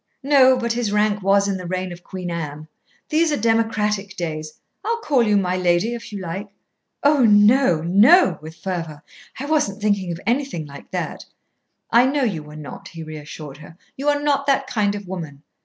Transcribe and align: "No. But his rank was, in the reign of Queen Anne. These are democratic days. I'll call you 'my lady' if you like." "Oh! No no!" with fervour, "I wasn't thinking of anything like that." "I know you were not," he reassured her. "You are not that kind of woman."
"No. 0.23 0.57
But 0.57 0.73
his 0.73 0.91
rank 0.91 1.21
was, 1.21 1.47
in 1.47 1.57
the 1.57 1.67
reign 1.67 1.91
of 1.91 2.03
Queen 2.03 2.31
Anne. 2.31 2.67
These 3.09 3.31
are 3.31 3.37
democratic 3.37 4.15
days. 4.15 4.53
I'll 4.83 4.99
call 5.01 5.21
you 5.21 5.37
'my 5.37 5.57
lady' 5.57 5.93
if 5.93 6.11
you 6.11 6.19
like." 6.19 6.47
"Oh! 7.03 7.23
No 7.23 7.81
no!" 7.81 8.39
with 8.41 8.55
fervour, 8.55 9.03
"I 9.39 9.45
wasn't 9.45 9.79
thinking 9.79 10.11
of 10.11 10.19
anything 10.25 10.65
like 10.65 10.89
that." 10.89 11.25
"I 11.91 12.07
know 12.07 12.23
you 12.23 12.41
were 12.41 12.55
not," 12.55 12.87
he 12.87 13.03
reassured 13.03 13.57
her. 13.57 13.77
"You 13.95 14.09
are 14.09 14.19
not 14.23 14.47
that 14.47 14.65
kind 14.65 14.95
of 14.95 15.07
woman." 15.07 15.43